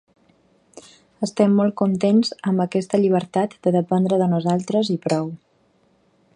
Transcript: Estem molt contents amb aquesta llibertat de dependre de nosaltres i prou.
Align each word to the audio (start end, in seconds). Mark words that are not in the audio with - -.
Estem 1.27 1.51
molt 1.59 1.75
contents 1.81 2.33
amb 2.51 2.65
aquesta 2.65 3.01
llibertat 3.03 3.55
de 3.67 3.75
dependre 3.79 4.21
de 4.23 4.31
nosaltres 4.35 4.93
i 4.99 5.01
prou. 5.09 5.31